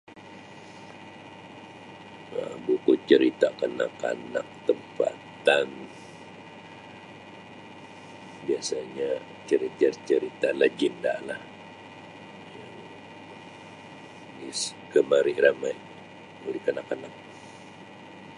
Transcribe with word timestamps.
Um 2.41 2.53
Buku 2.65 2.93
cerita 3.09 3.47
kanak-kanak 3.59 4.47
tempatan 4.67 5.67
biasanya 8.49 9.11
cerita 10.07 10.49
lagenda 10.61 11.13
lah 11.29 11.41
yang 14.41 14.49
digemari 14.49 15.37
ramai 15.43 15.75
oleh 16.49 16.61
kanak-kanak. 16.65 17.13